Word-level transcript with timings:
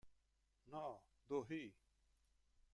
Noh 0.71 1.05
Do-hee 1.29 1.77